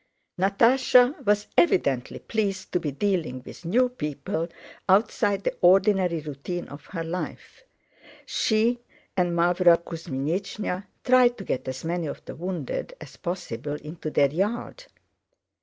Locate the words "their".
14.09-14.31